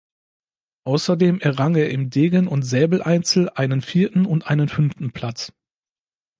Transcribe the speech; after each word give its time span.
Außerdem 0.83 1.41
errang 1.41 1.75
er 1.75 1.91
im 1.91 2.09
Degen- 2.09 2.47
und 2.47 2.63
Säbel-Einzel 2.63 3.51
einen 3.51 3.83
vierten 3.83 4.25
und 4.25 4.47
einen 4.47 4.67
fünften 4.67 5.11
Platz. 5.11 5.53